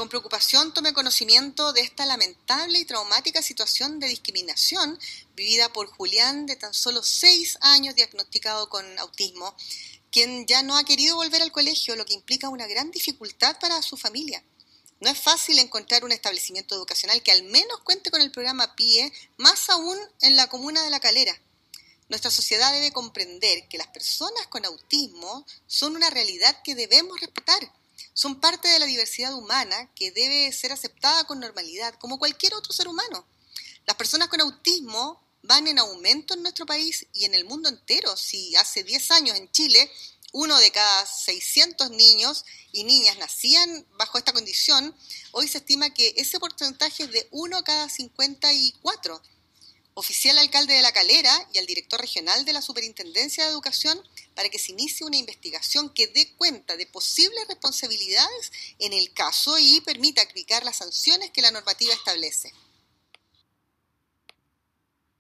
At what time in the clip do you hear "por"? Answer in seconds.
5.74-5.88